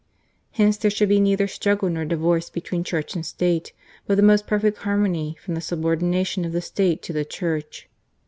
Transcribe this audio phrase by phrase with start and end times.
[0.53, 3.71] Hence there should be neither struggle nor divorce between Church and State,
[4.07, 7.87] but the most perfect harmony, from the subordina tion of the State to the Church.